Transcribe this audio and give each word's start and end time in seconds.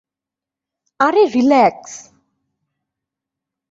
আরে, 0.99 1.23
রিল্যাক্স! 1.35 1.93